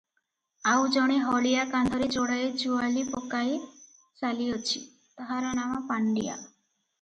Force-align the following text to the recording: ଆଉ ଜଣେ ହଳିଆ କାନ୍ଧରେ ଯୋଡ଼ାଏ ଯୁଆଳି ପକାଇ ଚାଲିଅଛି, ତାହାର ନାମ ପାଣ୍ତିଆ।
ଆଉ 0.69 0.85
ଜଣେ 0.93 1.17
ହଳିଆ 1.25 1.65
କାନ୍ଧରେ 1.73 2.07
ଯୋଡ଼ାଏ 2.15 2.47
ଯୁଆଳି 2.61 3.03
ପକାଇ 3.11 3.53
ଚାଲିଅଛି, 4.23 4.83
ତାହାର 5.21 5.53
ନାମ 5.61 5.85
ପାଣ୍ତିଆ। 5.93 6.41